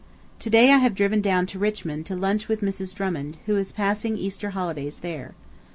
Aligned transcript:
To 0.39 0.49
day 0.49 0.71
I 0.71 0.77
have 0.79 0.95
driven 0.95 1.21
down 1.21 1.45
to 1.45 1.59
Richmond 1.59 2.07
to 2.07 2.15
lunch 2.15 2.47
with 2.47 2.61
Mrs. 2.61 2.91
Drummond, 2.95 3.37
who 3.45 3.55
is 3.55 3.71
passing 3.71 4.17
Easter 4.17 4.49
holidays 4.49 4.97
there. 5.03 5.33